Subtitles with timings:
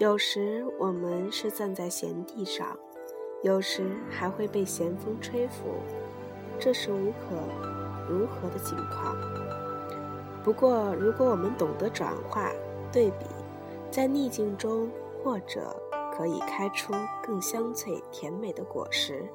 [0.00, 2.74] 有时我们是站在闲地上，
[3.42, 5.74] 有时还会被咸风吹拂，
[6.58, 7.36] 这是无可
[8.08, 9.14] 如何的境况。
[10.42, 12.50] 不过，如果我们懂得转化、
[12.90, 13.26] 对比，
[13.90, 14.88] 在逆境中，
[15.22, 15.76] 或者
[16.16, 19.28] 可以开出更香脆甜美的果实。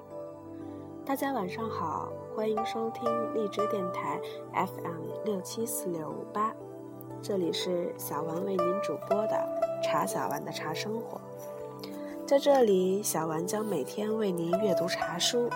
[1.06, 4.20] 大家晚上好，欢迎收听荔枝电台
[4.52, 6.55] FM 六七四六五八，
[7.28, 11.20] 这里是小丸为您主播的茶小丸的茶生活。
[12.24, 15.50] 在这里，小丸将每天为您阅读茶书。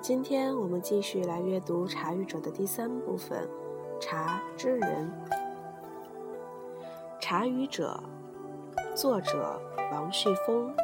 [0.00, 3.48] 今天我们继续来阅读《茶语者》的第三部分
[4.00, 5.08] 《茶之人》。
[7.20, 8.02] 《茶语者》，
[8.96, 9.56] 作者
[9.92, 10.74] 王旭峰，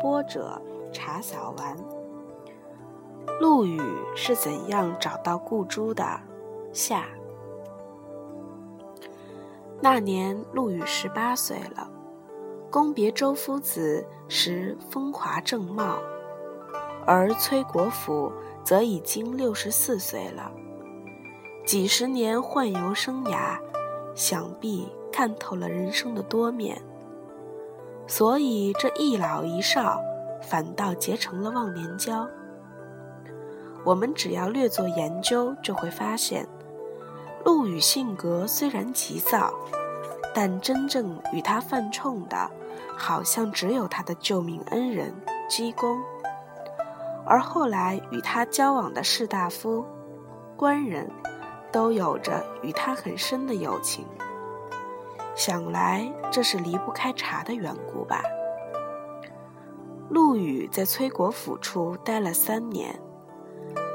[0.00, 0.58] 播者
[0.90, 1.76] 茶小丸。
[3.42, 3.78] 陆羽
[4.16, 6.02] 是怎样找到顾珠的？
[6.72, 7.04] 下。
[9.80, 11.90] 那年陆羽十八岁了，
[12.70, 15.98] 公别周夫子时风华正茂，
[17.06, 18.32] 而崔国府
[18.64, 20.50] 则已经六十四岁了。
[21.66, 23.58] 几十年宦游生涯，
[24.14, 26.80] 想必看透了人生的多面，
[28.06, 30.00] 所以这一老一少
[30.42, 32.26] 反倒结成了忘年交。
[33.84, 36.48] 我们只要略作研究，就会发现，
[37.44, 39.52] 陆羽性格虽然急躁，
[40.34, 42.50] 但真正与他犯冲的，
[42.96, 45.14] 好像只有他的救命恩人
[45.48, 46.00] 姬公，
[47.26, 49.84] 而后来与他交往的士大夫、
[50.56, 51.10] 官人，
[51.70, 54.06] 都有着与他很深的友情。
[55.34, 58.22] 想来这是离不开茶的缘故吧。
[60.08, 62.98] 陆羽在崔国府处待了三年。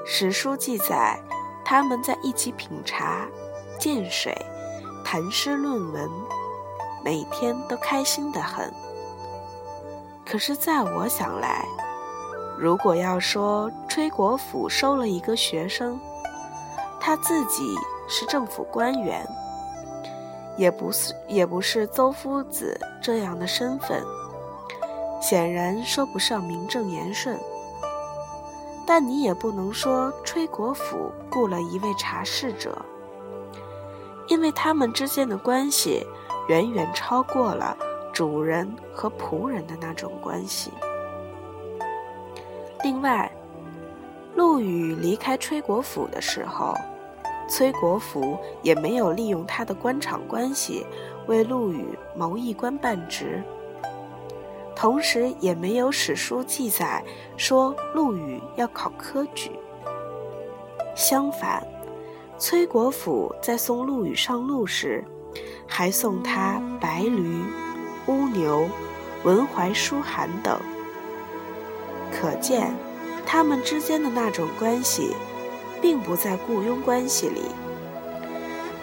[0.06, 1.18] 史书记载，
[1.64, 3.26] 他们在一起品茶、
[3.80, 4.36] 见水、
[5.04, 6.10] 谈诗论文，
[7.04, 8.72] 每天都开心得很。
[10.26, 11.66] 可是，在我想来，
[12.58, 16.00] 如果要说崔国府收了一个学生，
[17.00, 17.74] 他自己
[18.08, 19.26] 是政府官员，
[20.58, 24.04] 也不是也不是邹夫子这样的身份，
[25.22, 27.40] 显然说不上名正言顺。
[28.86, 32.76] 但你也不能说崔国府雇了一位茶侍者，
[34.30, 36.06] 因为他们之间的关系
[36.48, 37.78] 远远超过了
[38.14, 40.72] 主人和仆人的那种关系。
[42.84, 43.30] 另外，
[44.36, 46.74] 陆羽离开崔国府的时候，
[47.50, 50.86] 崔国府也没有利用他的官场关系
[51.28, 51.86] 为陆羽
[52.16, 53.44] 谋一官半职。
[54.76, 57.04] 同时，也没有史书记载
[57.36, 59.52] 说陆羽要考科举。
[60.96, 61.62] 相反，
[62.40, 65.04] 崔国府在送陆羽上路时，
[65.68, 67.44] 还送他白驴、
[68.06, 68.70] 乌牛、
[69.24, 70.58] 文怀书函等。
[72.10, 72.74] 可见，
[73.26, 75.14] 他们之间的那种关系，
[75.82, 77.42] 并不在雇佣关系里。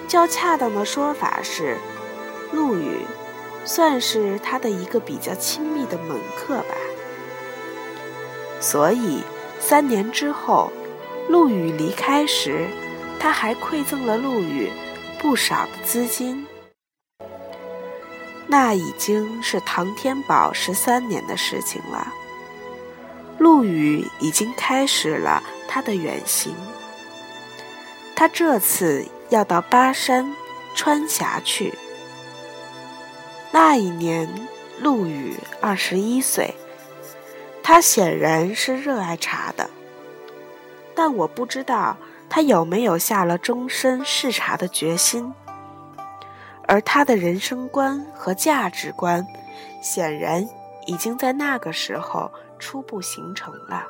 [0.06, 1.78] 较恰当的说法是，
[2.52, 3.00] 陆羽。
[3.64, 6.76] 算是他的一个比较亲密的门客吧。
[8.60, 9.24] 所以
[9.58, 10.70] 三年之后，
[11.28, 12.68] 陆羽离开时，
[13.18, 14.70] 他还馈赠了陆羽
[15.18, 16.46] 不少的资金。
[18.46, 22.12] 那已经是唐天宝十三年的事情了。
[23.38, 26.54] 陆羽已经开始了他的远行。
[28.14, 30.32] 他这次要到巴山、
[30.74, 31.74] 川峡去。
[33.52, 34.28] 那一年，
[34.80, 36.54] 陆羽二十一岁，
[37.62, 39.68] 他显然是热爱茶的，
[40.94, 41.96] 但我不知道
[42.28, 45.32] 他有没有下了终身视察的决心。
[46.68, 49.26] 而他的人生观和价值观，
[49.80, 50.48] 显然
[50.86, 53.84] 已经在那个时候初步形成了。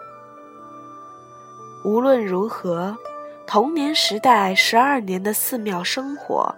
[1.85, 2.97] 无论如何，
[3.47, 6.55] 童年时代十二年的寺庙生活。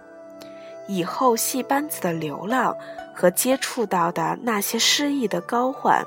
[0.89, 2.75] 以后戏班子的流浪
[3.15, 6.03] 和接触到的那些诗意的高唤，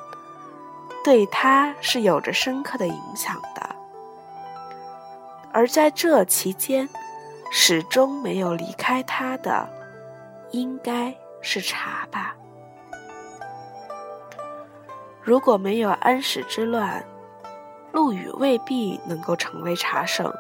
[1.03, 3.70] 对他是有着深刻的影响的。
[5.53, 6.88] 而在这期间，
[7.51, 9.68] 始终没有离开他的，
[10.51, 12.36] 应该是茶吧。
[15.21, 17.06] 如果没有安史之乱，
[17.92, 20.33] 陆羽未必能够成为茶圣，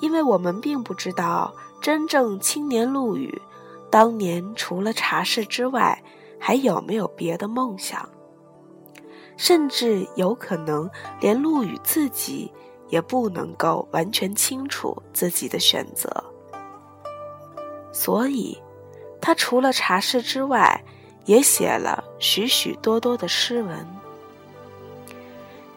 [0.00, 1.54] 因为我们并不知道。
[1.80, 3.42] 真正青年陆羽，
[3.90, 6.00] 当年除了茶室之外，
[6.38, 8.08] 还有没有别的梦想？
[9.36, 10.88] 甚至有可能
[11.18, 12.52] 连陆羽自己
[12.92, 16.12] 也不能够完全清楚自己的选择。
[17.90, 18.60] 所以，
[19.18, 20.78] 他除了茶室之外，
[21.24, 23.86] 也写了许许多多的诗文。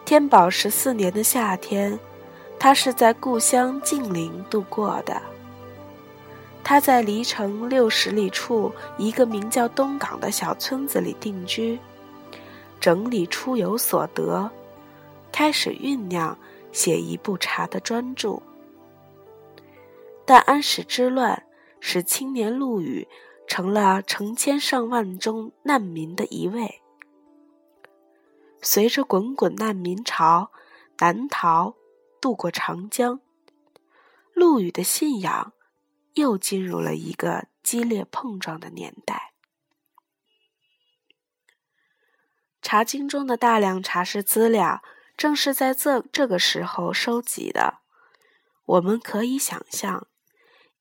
[0.03, 1.97] 天宝十四年的夏天，
[2.59, 5.21] 他是在故乡晋陵度过的。
[6.65, 11.79] 他在离城六十里处一个名叫东港的小村子里定居，
[12.81, 14.49] 整理出游所得，
[15.31, 16.37] 开始酝酿
[16.75, 18.41] 写一部茶的专著。
[20.25, 21.47] 但安史之乱
[21.79, 23.07] 使青年陆羽
[23.47, 26.81] 成了成千上万中难民的一位。
[28.61, 30.51] 随着滚滚难民潮
[30.97, 31.75] 南逃，
[32.19, 33.21] 渡过长江，
[34.33, 35.53] 陆羽的信仰
[36.15, 39.31] 又进入了一个激烈碰撞的年代。
[42.61, 44.81] 茶经中的大量茶事资料，
[45.17, 47.79] 正是在这这个时候收集的。
[48.65, 50.07] 我们可以想象。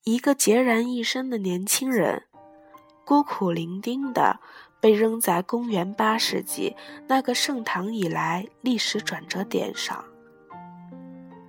[0.05, 2.25] 一个孑然一身的年轻人，
[3.07, 4.39] 孤苦伶仃的
[4.79, 6.77] 被扔在公元八世纪
[7.07, 10.05] 那个盛唐以来历史转折点上，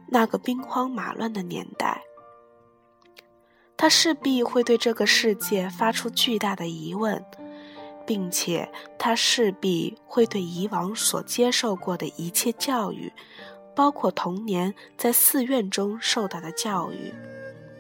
[0.07, 2.01] 那个兵荒马乱的年代，
[3.75, 7.25] 他势必会对这个世界发出巨大的疑问，
[8.05, 13.11] 并且他势必会对以往所接受过的一切教育，
[13.75, 17.13] 包括童年在寺院中受到的教育。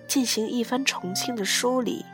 [0.07, 2.05] 进行一番重新的梳理，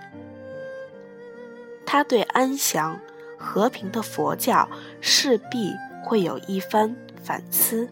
[1.86, 2.98] 他对安详、
[3.38, 4.70] 和平的佛教
[5.02, 7.90] 势必会有一番反思，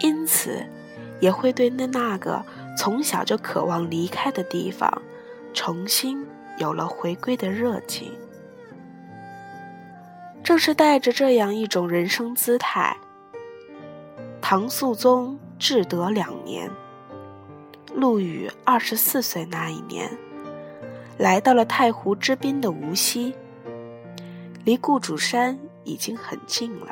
[0.00, 0.66] 因此
[1.20, 2.44] 也会对那那个
[2.76, 5.00] 从小就渴望离开的地方，
[5.54, 6.26] 重新
[6.58, 8.12] 有了回归的热情。
[10.50, 12.96] 正是带着这样一种人生姿态，
[14.40, 16.68] 唐肃宗至德两年。
[17.94, 20.10] 陆羽二十四岁那一年，
[21.16, 23.32] 来到了太湖之滨的无锡，
[24.64, 26.88] 离顾主山已经很近了。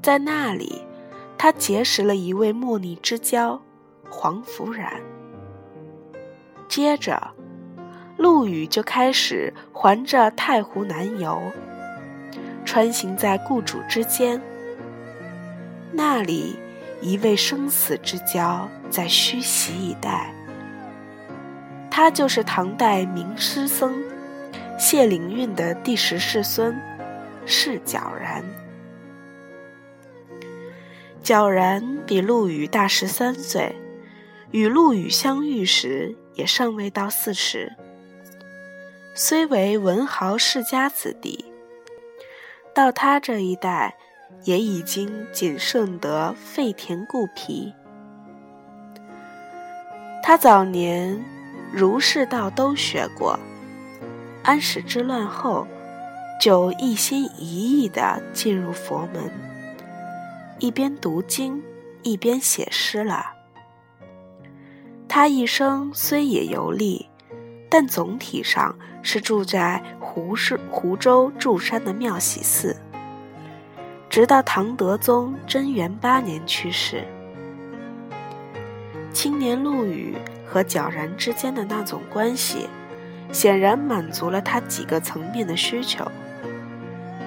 [0.00, 0.84] 在那里，
[1.36, 3.60] 他结识了一位莫逆之交
[4.08, 5.00] 黄福然。
[6.68, 7.32] 接着，
[8.16, 11.42] 陆羽就开始环着太湖南游，
[12.72, 14.40] 穿行在雇主之间，
[15.92, 16.56] 那里。
[17.02, 20.32] 一位生死之交在虚席以待，
[21.90, 23.92] 他就是唐代名诗僧
[24.78, 26.74] 谢灵运的第十世孙
[27.44, 28.42] 释皎然。
[31.22, 33.74] 皎然比陆羽大十三岁，
[34.52, 37.70] 与陆羽相遇时也尚未到四十。
[39.14, 41.51] 虽为文豪世家子弟，
[42.74, 43.94] 到他这一代。
[44.44, 47.72] 也已经仅剩得废田固皮。
[50.22, 51.22] 他早年
[51.72, 53.38] 儒释道都学过，
[54.42, 55.66] 安史之乱后，
[56.40, 59.30] 就一心一意地进入佛门，
[60.58, 61.62] 一边读经，
[62.02, 63.34] 一边写诗了。
[65.08, 67.08] 他一生虽也游历，
[67.70, 69.80] 但总体上是住在
[70.14, 72.76] 湖是湖州祝山的妙喜寺。
[74.10, 77.02] 直到唐德宗贞元八年去世，
[79.10, 80.14] 青年陆羽
[80.46, 82.68] 和皎然之间的那种关系，
[83.32, 86.06] 显然满足了他几个层面的需求：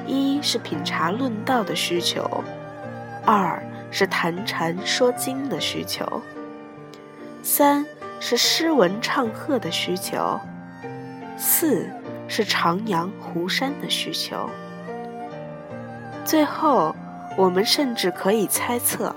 [0.06, 2.44] 一是品茶论道的需求，
[3.26, 6.22] 二是谈禅说经的需求，
[7.42, 7.84] 三
[8.20, 10.40] 是诗文唱和的需求，
[11.36, 11.90] 四
[12.28, 14.50] 是徜徉湖山的需求。
[16.24, 16.96] 最后，
[17.38, 19.16] 我们甚至可以猜测，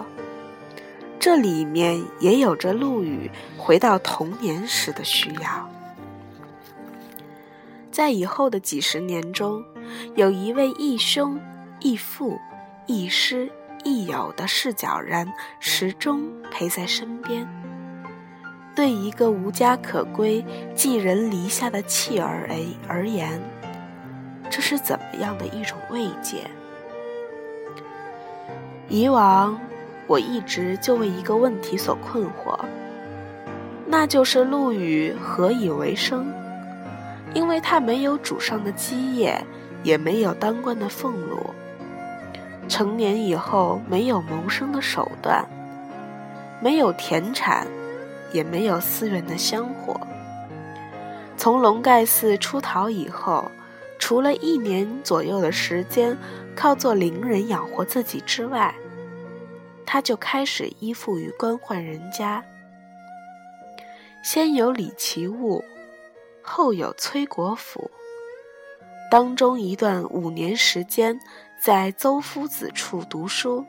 [1.18, 5.70] 这里面也有着陆羽回到童年时的需要。
[7.90, 9.64] 在以后的几十年中，
[10.14, 11.40] 有一位亦兄、
[11.80, 12.38] 亦父、
[12.86, 13.50] 亦师、
[13.84, 15.26] 亦友的视角人
[15.58, 17.48] 始终陪在身边。
[18.78, 22.56] 对一个无家可归、寄人篱下的弃儿而
[22.86, 23.42] 而言，
[24.48, 26.48] 这是怎么样的一种慰藉？
[28.88, 29.58] 以往，
[30.06, 32.56] 我一直就为一个问题所困惑，
[33.84, 36.32] 那就是陆羽何以为生？
[37.34, 39.44] 因为他没有主上的基业，
[39.82, 41.50] 也没有当官的俸禄，
[42.68, 45.44] 成年以后没有谋生的手段，
[46.62, 47.66] 没有田产，
[48.32, 50.00] 也没有寺院的香火。
[51.36, 53.50] 从龙盖寺出逃以后。
[54.00, 56.16] 除了一年左右的时间
[56.54, 58.72] 靠做伶人养活自己之外，
[59.84, 62.42] 他就开始依附于官宦人家。
[64.22, 65.64] 先有李奇物，
[66.40, 67.90] 后有崔国府，
[69.10, 71.18] 当中一段五年时间
[71.60, 73.66] 在邹夫子处读书。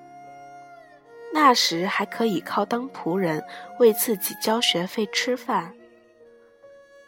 [1.33, 3.43] 那时还可以靠当仆人
[3.79, 5.73] 为自己交学费吃饭，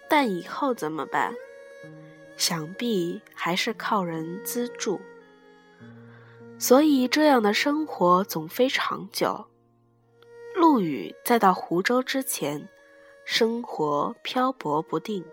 [0.07, 1.33] 但以后怎么办？
[2.37, 4.99] 想必还是靠人资助。
[6.57, 9.47] 所以这样的生活总非长久。
[10.55, 12.67] 陆羽在到湖州之前，
[13.25, 15.25] 生活漂泊不定，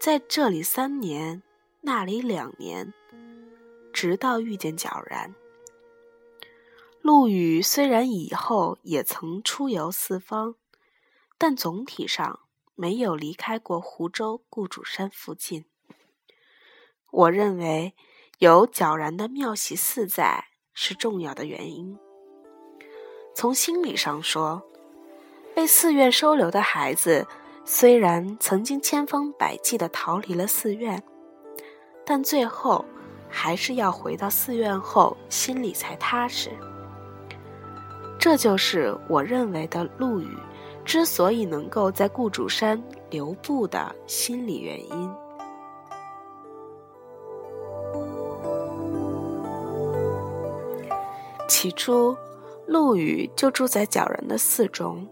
[0.00, 1.42] 在这里三年，
[1.82, 2.94] 那里两年，
[3.92, 5.34] 直到遇见皎然。
[7.06, 10.56] 陆羽虽然以后也曾出游四方，
[11.38, 12.40] 但总体上
[12.74, 15.66] 没有离开过湖州顾主山附近。
[17.12, 17.94] 我认为
[18.38, 21.96] 有皎然的妙喜寺在是重要的原因。
[23.36, 24.60] 从心理上说，
[25.54, 27.24] 被寺院收留的孩子，
[27.64, 31.00] 虽然曾经千方百计的逃离了寺院，
[32.04, 32.84] 但最后
[33.28, 36.50] 还是要回到寺院后，心里才踏实。
[38.28, 40.26] 这就是我认为的陆羽
[40.84, 45.14] 之所以能够在顾主山留步的心理原因。
[51.46, 52.16] 起初，
[52.66, 55.06] 陆羽就住在皎然的寺中，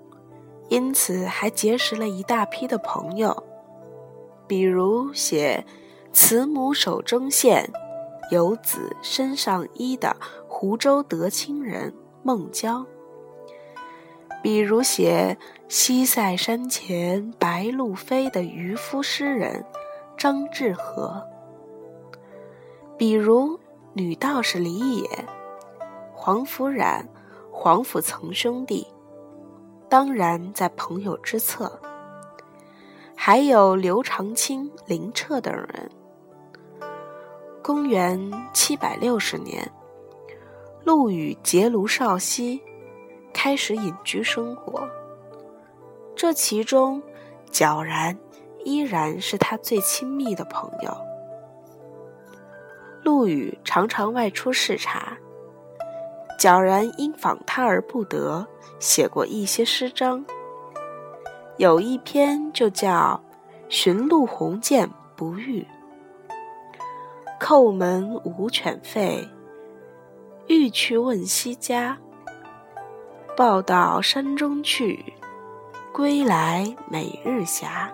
[0.68, 3.44] 因此还结识了一大批的朋友，
[4.48, 5.64] 比如写
[6.12, 7.70] “慈母手中线，
[8.32, 10.16] 游子身上衣”的
[10.48, 11.94] 湖州德清人
[12.24, 12.84] 孟郊。
[14.44, 19.64] 比如写“西塞山前白鹭飞”的渔夫诗人
[20.18, 21.14] 张志和；
[22.98, 23.58] 比如
[23.94, 25.08] 女道士李野、
[26.12, 27.08] 黄甫冉、
[27.50, 28.86] 黄甫曾兄弟，
[29.88, 31.66] 当然在朋友之侧；
[33.16, 35.90] 还有刘长卿、林彻等人。
[37.62, 39.72] 公元七百六十年，
[40.84, 42.60] 陆羽结庐少溪。
[43.34, 44.88] 开始隐居生活，
[46.16, 47.02] 这其中，
[47.52, 48.16] 皎然
[48.64, 50.96] 依然是他最亲密的朋友。
[53.02, 55.18] 陆羽常常外出视察，
[56.40, 58.46] 皎然因访他而不得，
[58.78, 60.24] 写过一些诗章。
[61.58, 63.20] 有一篇就叫
[63.68, 65.66] 《寻陆鸿渐不遇》，
[67.44, 69.28] 叩门无犬吠，
[70.46, 71.98] 欲去问西家。
[73.36, 75.12] 报到山中去，
[75.92, 77.88] 归来每日暇。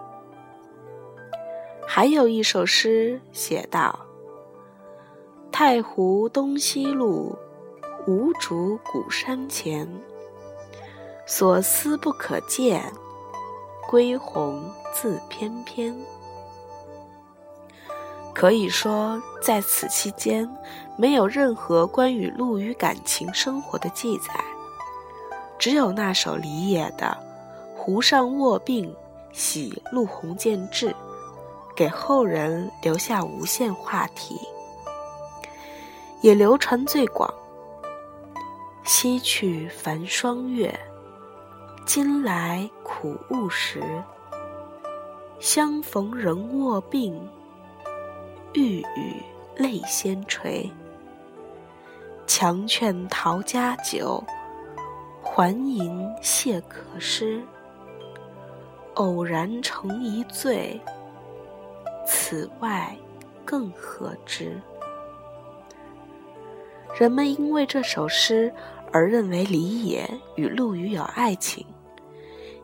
[1.87, 3.99] 还有一首诗写道
[5.51, 7.35] ：“太湖东西路，
[8.07, 9.89] 无主古山前。
[11.27, 12.93] 所思不可见，
[13.89, 15.97] 归鸿自翩翩。”
[18.35, 20.47] 可以说，在此期间，
[20.99, 24.35] 没有任何关于陆羽感情生活的记载。
[25.61, 27.15] 只有那首李野的
[27.77, 28.97] 《湖上卧病
[29.31, 30.89] 喜陆鸿渐至》，
[31.77, 34.41] 给后人留下无限话题，
[36.23, 37.31] 也流传最广。
[38.85, 40.81] 西去繁霜月，
[41.85, 43.83] 今来苦务时。
[45.41, 47.21] 相逢仍卧病，
[48.55, 49.23] 欲语
[49.57, 50.71] 泪先垂。
[52.27, 54.25] 强劝陶家酒。
[55.33, 57.41] 还吟谢客诗，
[58.95, 60.79] 偶然成一醉。
[62.05, 62.97] 此外，
[63.45, 64.61] 更何之？
[66.99, 68.53] 人们因为这首诗
[68.91, 71.65] 而认为李野与陆羽有爱情，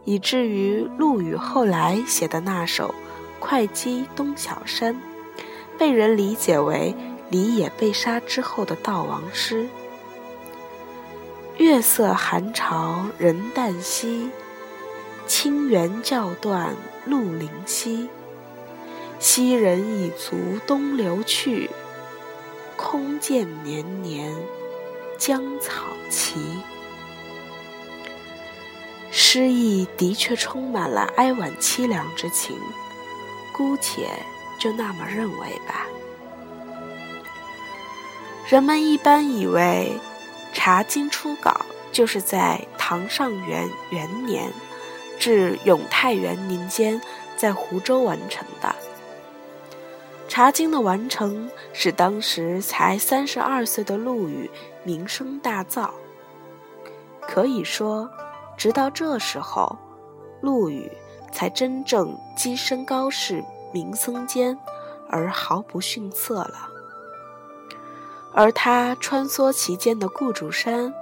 [0.04, 2.92] 以至于陆羽后来写的那首
[3.44, 4.92] 《会稽东小山》，
[5.78, 6.92] 被人理解为
[7.30, 9.68] 李野被杀之后的悼亡诗。
[11.59, 14.31] 月色寒潮人旦夕，
[15.27, 18.11] 清源教断陆灵溪。
[19.19, 20.37] 昔人已足
[20.67, 21.71] 东流去，
[22.77, 24.37] 空见年年
[25.17, 26.39] 江草齐。
[29.11, 32.55] 诗意的确充满了哀婉凄凉之情，
[33.55, 34.07] 姑且
[34.61, 35.87] 就那么认为吧。
[38.47, 39.99] 人们一般以为。
[40.66, 41.61] 《茶经》初稿
[41.92, 44.50] 就是在唐上元元年
[45.16, 47.00] 至永泰元年间
[47.37, 48.75] 在湖州完成的。
[50.28, 54.50] 《茶经》的完成使当时才三十二岁的陆羽
[54.82, 55.88] 名声大噪。
[57.20, 58.11] 可以说，
[58.56, 59.78] 直到这时候，
[60.40, 60.90] 陆羽
[61.30, 63.40] 才真正跻身高士
[63.73, 64.58] 名僧间，
[65.08, 66.75] 而毫不逊色了。
[68.37, 70.93] 而他穿梭其间的顾主山，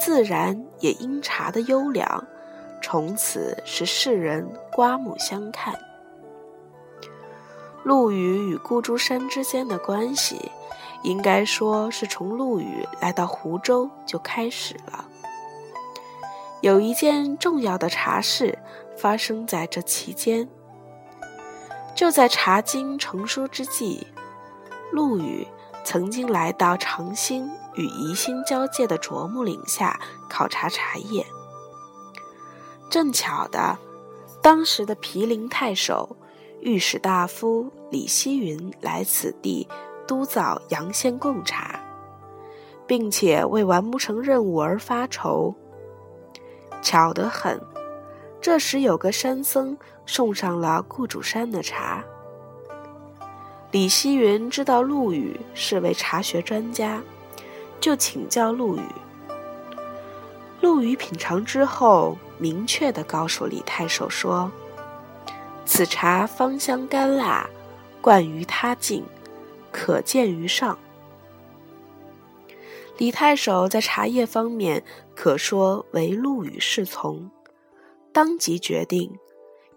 [0.00, 2.26] 自然也因茶的优良，
[2.82, 5.78] 从此使世人刮目相看。
[7.84, 10.50] 陆羽与顾祝山之间的关系，
[11.02, 15.04] 应该说是从陆羽来到湖州就开始了。
[16.62, 18.58] 有一件重要的茶事
[18.96, 20.48] 发生在这期间，
[21.94, 24.06] 就在《茶经》成书之际，
[24.90, 25.46] 陆羽
[25.90, 31.24] 曾经来到长兴与宜兴交界的卓木岭下考察茶叶。
[32.90, 33.78] 正巧的，
[34.42, 36.14] 当时的毗陵太守。
[36.60, 39.66] 御史大夫李希云来此地
[40.06, 41.80] 督造阳县贡茶，
[42.86, 45.54] 并且为完不成任务而发愁。
[46.82, 47.58] 巧得很，
[48.42, 52.04] 这时有个山僧送上了顾主山的茶。
[53.70, 57.02] 李希云知道陆羽是位茶学专家，
[57.78, 58.82] 就请教陆羽。
[60.62, 64.50] 陆羽品尝之后，明确地告诉李太守说。
[65.66, 67.46] 此茶芳香甘辣，
[68.00, 69.04] 冠于他境，
[69.70, 70.78] 可见于上。
[72.96, 74.82] 李太守在茶叶方面
[75.14, 77.30] 可说为陆羽侍从，
[78.12, 79.18] 当即决定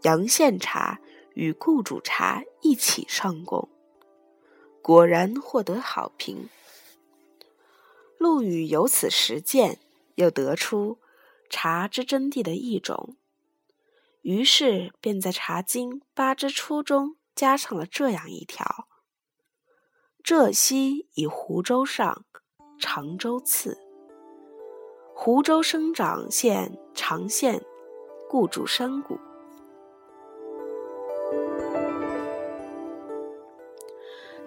[0.03, 0.99] 阳县茶
[1.33, 3.67] 与顾主茶一起上贡，
[4.81, 6.49] 果然获得好评。
[8.17, 9.79] 陆羽由此实践，
[10.15, 10.99] 又得出
[11.49, 13.15] 茶之真谛的一种。
[14.21, 18.87] 于是便在《茶经》八之初中加上了这样一条
[20.23, 22.25] ：“浙西以湖州上，
[22.79, 23.79] 常州次。
[25.15, 27.63] 湖州生长县长县，
[28.29, 29.19] 故筑山谷。”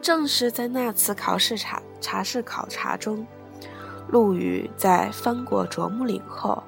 [0.04, 3.26] 正是在那次考试茶茶室考察中，
[4.06, 6.62] 陆羽在翻过啄木岭后，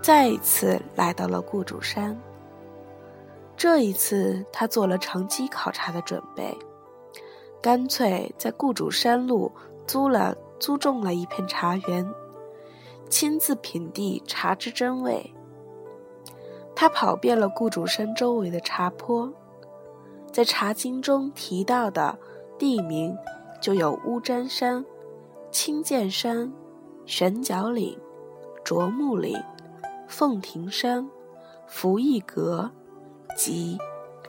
[0.00, 2.16] 再一次来到了顾主山。
[3.56, 6.56] 这一次，他做了长期考察的准备，
[7.60, 9.50] 干脆在顾主山路
[9.84, 12.08] 租了租种了一片茶园，
[13.10, 15.34] 亲自品地茶之真味。
[16.76, 19.32] 他跑遍了顾主山周围的茶坡，
[20.32, 22.16] 在《茶经》中提到的
[22.58, 23.16] 地名
[23.60, 24.84] 就有乌毡山、
[25.50, 26.52] 青涧山、
[27.06, 27.98] 悬角岭、
[28.64, 29.40] 啄木岭、
[30.06, 31.08] 凤亭山、
[31.66, 32.70] 福义阁。
[33.36, 33.78] 及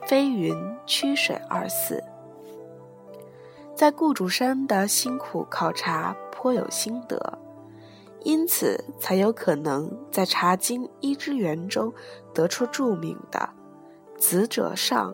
[0.06, 0.54] 飞云
[0.86, 2.00] 曲水二寺，
[3.74, 7.38] 在顾主山的辛苦考察颇有心得，
[8.22, 11.92] 因此才有可能在《茶经》一之源中
[12.32, 13.50] 得出著名的
[14.16, 15.12] “紫者上，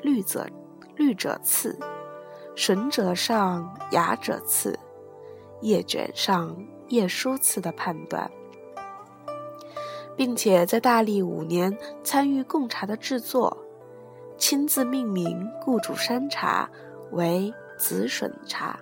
[0.00, 0.46] 绿者
[0.94, 1.76] 绿者次，
[2.56, 4.78] 笋者上，芽者次，
[5.60, 6.56] 叶卷上，
[6.88, 8.30] 叶舒次”的判断。
[10.16, 13.56] 并且在大历五年参与贡茶的制作，
[14.38, 16.70] 亲自命名顾主山茶
[17.10, 18.78] 为紫笋茶，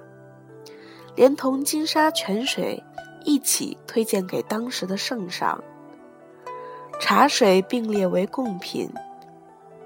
[1.17, 2.85] 连同金沙泉水
[3.25, 5.65] 一起推荐给当时的圣上。
[7.01, 8.93] 茶水并列为贡品。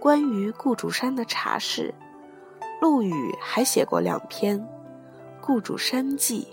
[0.01, 1.95] 关于顾主山的茶事，
[2.81, 4.61] 陆羽还写过两篇
[5.41, 6.49] 《顾主山记》，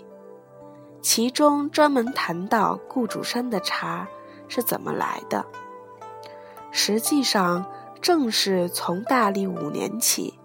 [1.02, 4.08] 其中专门谈到顾主山的茶。
[4.46, 5.44] 是怎么来的？
[6.70, 7.64] 实际上，
[8.02, 10.38] 正是从大历五年起，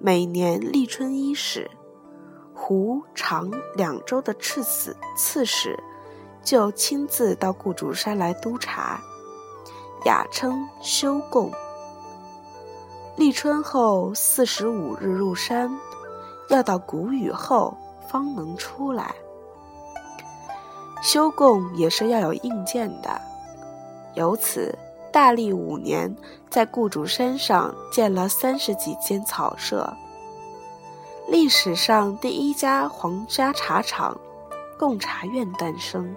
[0.00, 1.70] 每年立春伊始，
[2.52, 5.78] 胡长两州的刺史刺史
[6.42, 9.00] 就亲自到顾主山来督察，
[10.04, 11.52] 雅称修贡。
[13.18, 15.68] 立春后四十五日入山，
[16.50, 17.76] 要到谷雨后
[18.08, 19.12] 方能出来。
[21.02, 23.20] 修贡也是要有硬件的。
[24.14, 24.72] 由此，
[25.12, 26.16] 大历五年，
[26.48, 29.92] 在雇主山上建了三十几间草舍。
[31.26, 34.16] 历史上第一家皇家茶厂——
[34.78, 36.14] 贡茶院诞生。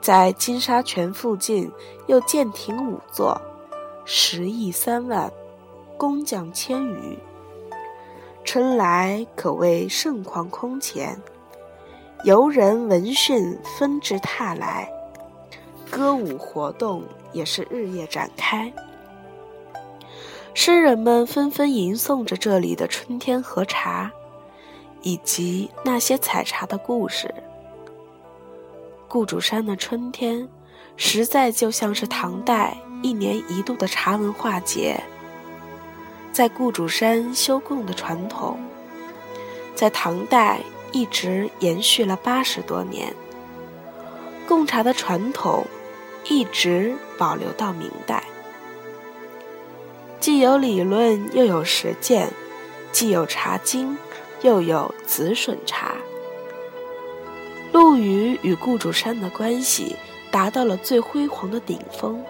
[0.00, 1.70] 在金沙泉附近
[2.08, 3.40] 又建亭五座，
[4.10, 5.30] 十亿三万，
[5.98, 7.18] 工匠千余。
[8.42, 11.20] 春来可谓盛况空前，
[12.24, 14.90] 游人闻讯纷至沓来。
[15.90, 17.02] 歌舞活动
[17.34, 18.72] 也是日夜展开，
[20.54, 24.10] 诗人们纷纷吟诵着这里的春天和茶，
[25.02, 27.34] 以及那些采茶的故事。
[29.06, 30.48] 顾主山的春天，
[30.96, 35.00] 实在就像是唐代一年一度的茶文化节。
[36.32, 38.58] 在顾主山修贡的传统，
[39.74, 40.60] 在唐代
[40.92, 43.12] 一直延续了八十多年。
[44.46, 45.66] 贡茶的传统
[46.24, 48.22] 一直保留到明代，
[50.20, 52.30] 既有理论又有实践，
[52.92, 53.98] 既有茶经
[54.42, 55.96] 又有紫笋茶。
[57.72, 59.96] 陆羽与顾主山的关系
[60.30, 62.24] 达到了最辉煌的顶峰。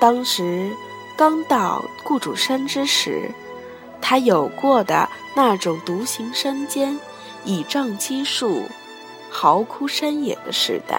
[0.00, 0.74] 当时
[1.16, 3.30] 刚到顾主山之时，
[4.00, 6.98] 他有过的那种独行山间，
[7.44, 8.62] 倚杖击树。
[9.30, 10.98] 嚎哭山野的时代，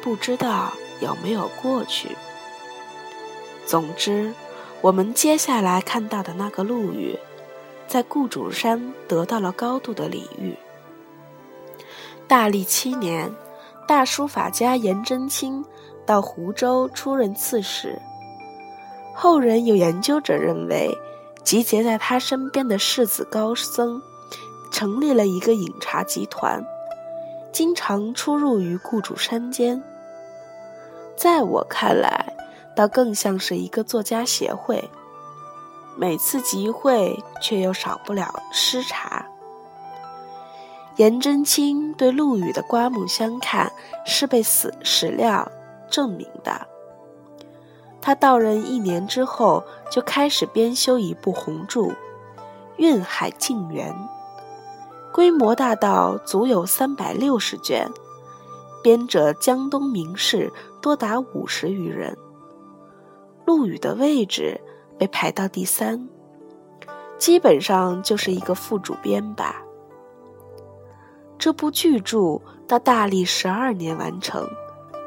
[0.00, 2.16] 不知道有没有过去。
[3.66, 4.32] 总之，
[4.80, 7.18] 我们接下来看到的那个陆羽，
[7.88, 10.56] 在顾主山得到了高度的礼遇。
[12.28, 13.34] 大历七年，
[13.88, 15.64] 大书法家颜真卿
[16.06, 18.00] 到湖州出任刺史。
[19.14, 20.96] 后人有研究者认为，
[21.42, 24.02] 集结在他身边的世子高僧，
[24.72, 26.64] 成立了一个饮茶集团。
[27.52, 29.80] 经常出入于雇主山间，
[31.16, 32.34] 在我看来，
[32.74, 34.90] 倒更像是一个作家协会。
[35.96, 39.26] 每次集会，却又少不了诗茶。
[40.96, 43.70] 颜真卿对陆羽的刮目相看，
[44.04, 45.48] 是被史史料
[45.90, 46.66] 证明的。
[48.00, 51.80] 他到任一年之后，就开始编修一部红著
[52.76, 53.92] 《运海静园》。
[55.12, 57.88] 规模大到足有三百六十卷，
[58.82, 62.16] 编者江东名士多达五十余人。
[63.46, 64.60] 陆羽的位置
[64.98, 66.08] 被排到第三，
[67.16, 69.62] 基本上就是一个副主编吧。
[71.38, 74.48] 这部巨著到大历十二年完成，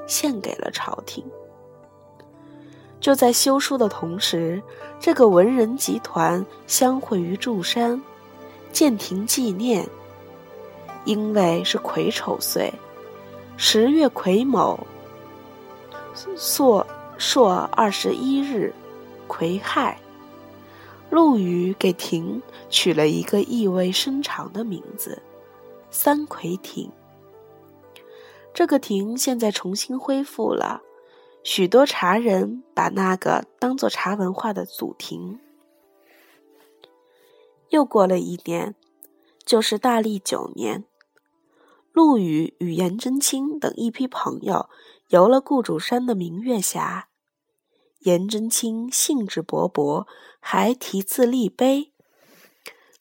[0.07, 1.23] 献给了朝廷。
[2.99, 4.59] 就在修书的同时，
[4.99, 8.01] 这个文人集团相会于祝山，
[8.71, 9.87] 建亭纪念。
[11.05, 12.73] 因为是癸丑岁，
[13.55, 14.77] 十月癸卯，
[16.35, 16.85] 朔
[17.17, 18.73] 朔二十一日，
[19.25, 19.97] 癸亥，
[21.09, 25.21] 陆羽给亭取了一个意味深长的名字——
[25.91, 26.91] 三葵亭。
[28.57, 30.81] 这个亭现在重新恢复了，
[31.43, 35.39] 许多茶人把那个当做茶文化的祖庭。
[37.69, 38.73] 又过了一年，
[39.45, 40.85] 就是大历九年。
[41.93, 44.67] 陆羽与颜真卿等一批朋友
[45.09, 47.09] 游了顾主山的明月峡，
[47.99, 50.07] 颜真卿兴致勃勃，
[50.39, 51.91] 还题字立碑，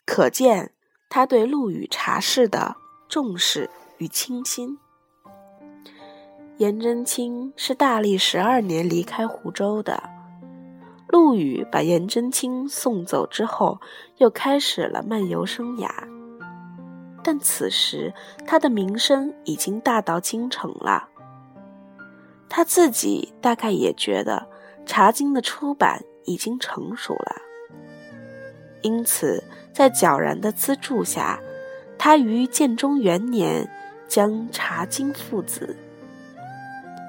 [0.05, 0.75] 可见
[1.09, 2.77] 他对陆羽茶事的
[3.09, 4.79] 重视与倾心。
[6.59, 10.03] 颜真卿是大历十二年离开湖州的，
[11.09, 13.79] 陆羽把颜真卿送走之后，
[14.17, 15.91] 又开始了漫游生涯。
[17.23, 18.11] 但此时，
[18.47, 21.07] 他的名声已经大到京城了。
[22.49, 24.47] 他自己大概也觉得
[24.87, 27.37] 《茶经》的出版已经成熟了，
[28.81, 31.39] 因此在皎然的资助下，
[31.99, 33.69] 他于建中元年
[34.09, 35.77] 将《茶经》父子。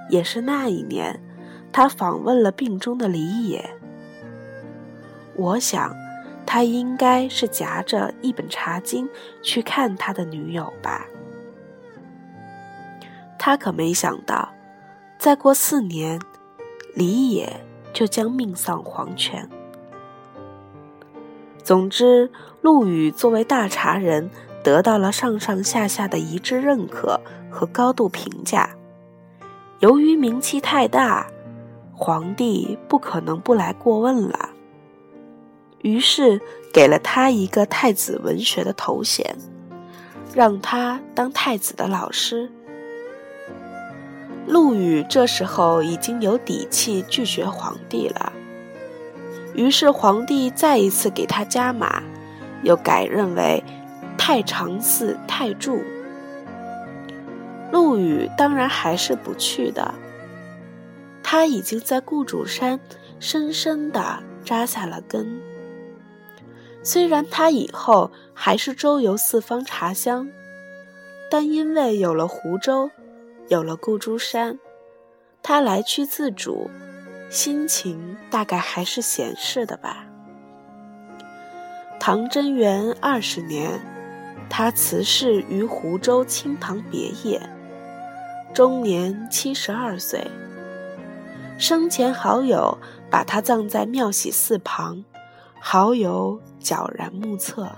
[0.09, 1.19] 也是那一年，
[1.71, 3.69] 他访问了病中的李野。
[5.35, 5.95] 我想。
[6.49, 9.05] 他应该是夹着一本《茶经》
[9.43, 11.05] 去看他的女友吧。
[13.37, 14.47] 他可没想到，
[15.19, 16.17] 再过四年，
[16.95, 17.59] 李野
[17.91, 19.49] 就将命丧黄泉。
[21.61, 24.31] 总之，陆羽作为大茶人，
[24.63, 27.19] 得到了上上下下的一致认可
[27.51, 28.76] 和高度评价。
[29.79, 31.27] 由于名气太大，
[31.93, 34.49] 皇帝不可能不来过问了。
[35.83, 36.41] 于是
[36.73, 39.37] 给了他一个太子文学的头衔，
[40.33, 42.51] 让他当太子的老师。
[44.47, 48.33] 陆羽这时候已经有底气拒绝皇帝了，
[49.53, 52.01] 于是皇帝再一次给他加码，
[52.63, 53.63] 又改任为
[54.17, 55.79] 太常寺太助。
[57.71, 59.93] 陆羽当然还是不去的，
[61.21, 62.79] 他已经在顾主山
[63.19, 65.41] 深深地扎下了根。
[66.83, 70.29] 虽然他以后还是周游四方茶乡，
[71.29, 72.89] 但因为有了湖州，
[73.49, 74.57] 有了顾渚山，
[75.43, 76.69] 他来去自主，
[77.29, 80.05] 心情大概还是闲适的吧。
[81.99, 83.81] 唐贞元二十年，
[84.49, 87.41] 他辞世于湖州清塘别业，
[88.57, 90.25] 终年七十二岁。
[91.59, 92.75] 生前好友
[93.07, 95.05] 把他葬在庙喜寺旁。
[95.59, 97.69] 好友皎然目测。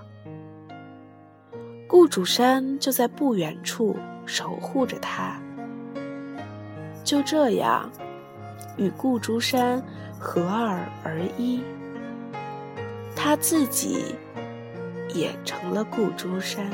[1.85, 5.37] 顾主山就在不远处守护着他。
[7.03, 7.91] 就这样，
[8.77, 9.83] 与顾竹山
[10.17, 11.61] 合二而一，
[13.17, 14.15] 他自己
[15.13, 16.71] 也成了顾竹山。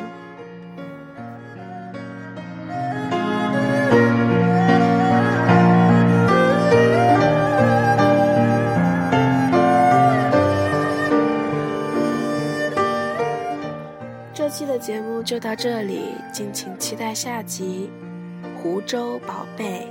[14.76, 16.02] 的节目就到这里，
[16.34, 17.90] 敬请期待下集
[18.62, 19.88] 《湖州宝贝》。